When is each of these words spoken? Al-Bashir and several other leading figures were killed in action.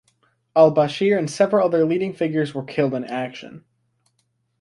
Al-Bashir 0.55 1.15
and 1.19 1.29
several 1.29 1.63
other 1.63 1.85
leading 1.85 2.11
figures 2.11 2.55
were 2.55 2.63
killed 2.63 2.95
in 2.95 3.03
action. 3.05 3.65